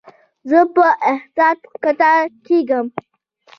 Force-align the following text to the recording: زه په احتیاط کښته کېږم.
زه 0.49 0.59
په 0.73 0.85
احتیاط 1.11 1.59
کښته 1.81 2.11
کېږم. 2.45 2.85